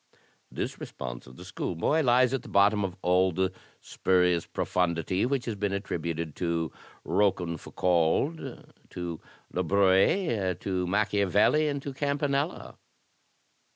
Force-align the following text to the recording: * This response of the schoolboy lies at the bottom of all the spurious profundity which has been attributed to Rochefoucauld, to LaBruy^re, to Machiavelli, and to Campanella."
* 0.29 0.43
This 0.51 0.79
response 0.79 1.27
of 1.27 1.35
the 1.35 1.45
schoolboy 1.45 2.01
lies 2.01 2.33
at 2.33 2.41
the 2.41 2.49
bottom 2.49 2.83
of 2.83 2.95
all 3.03 3.31
the 3.31 3.51
spurious 3.81 4.47
profundity 4.47 5.27
which 5.27 5.45
has 5.45 5.53
been 5.53 5.73
attributed 5.73 6.35
to 6.37 6.71
Rochefoucauld, 7.05 8.71
to 8.89 9.21
LaBruy^re, 9.53 10.59
to 10.61 10.87
Machiavelli, 10.87 11.67
and 11.67 11.83
to 11.83 11.93
Campanella." 11.93 12.79